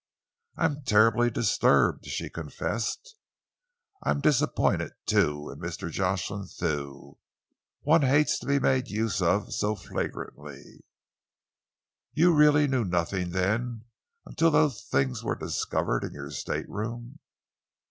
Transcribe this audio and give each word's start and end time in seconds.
"I 0.57 0.65
am 0.65 0.81
terribly 0.83 1.29
disturbed," 1.29 2.07
she 2.07 2.27
confessed. 2.31 3.17
"I 4.01 4.09
am 4.09 4.19
disappointed, 4.19 4.93
too, 5.05 5.51
in 5.51 5.59
Mr. 5.59 5.91
Jocelyn 5.91 6.47
Thew. 6.47 7.19
One 7.83 8.01
hates 8.01 8.39
to 8.39 8.47
be 8.47 8.59
made 8.59 8.87
use 8.87 9.21
of 9.21 9.53
so 9.53 9.75
flagrantly." 9.75 10.83
"You 12.15 12.33
really 12.33 12.65
knew 12.65 12.83
nothing, 12.83 13.29
then, 13.29 13.83
until 14.25 14.49
those 14.49 14.81
things 14.81 15.23
were 15.23 15.35
discovered 15.35 16.03
in 16.03 16.13
your 16.13 16.31
stateroom?" 16.31 17.19